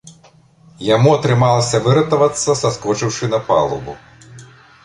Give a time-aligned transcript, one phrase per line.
[0.95, 3.93] Яму атрымалася выратавацца, саскочыўшы на палубу.